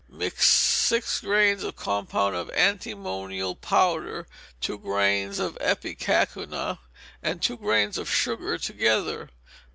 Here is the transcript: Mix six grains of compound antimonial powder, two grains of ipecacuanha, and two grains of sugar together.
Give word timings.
Mix 0.09 0.49
six 0.49 1.19
grains 1.21 1.61
of 1.63 1.75
compound 1.75 2.33
antimonial 2.55 3.53
powder, 3.55 4.25
two 4.59 4.79
grains 4.79 5.37
of 5.37 5.59
ipecacuanha, 5.61 6.79
and 7.21 7.39
two 7.39 7.55
grains 7.57 7.99
of 7.99 8.09
sugar 8.09 8.57
together. 8.57 9.29